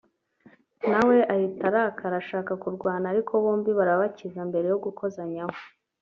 [0.91, 5.55] na we ahita arakara ashaka kurwana ariko bombi barabakiza mbere yo gukozanyaho